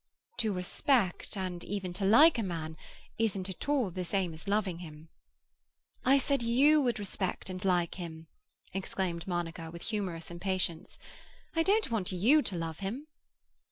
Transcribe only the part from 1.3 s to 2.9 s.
and even to like, a man,